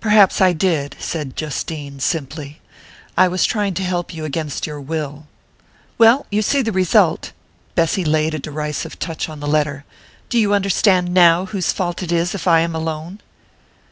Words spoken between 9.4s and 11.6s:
letter. "Do you understand now